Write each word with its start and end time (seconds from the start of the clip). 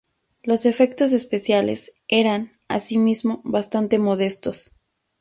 Los 0.41 0.65
efectos 0.65 1.11
especiales 1.11 1.93
eran, 2.07 2.57
así 2.67 2.97
mismo, 2.97 3.39
bastante 3.43 3.99
modestos. 3.99 4.71